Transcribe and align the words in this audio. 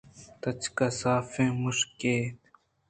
تچک 0.41 0.77
ءُ 0.87 0.97
صافیں 1.01 1.51
کشکے 1.61 2.15
اَت 2.23 2.41